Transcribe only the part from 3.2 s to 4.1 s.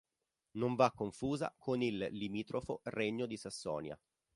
di Sassonia.